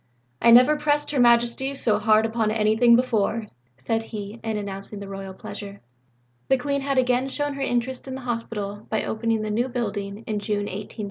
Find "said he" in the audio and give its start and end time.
3.77-4.39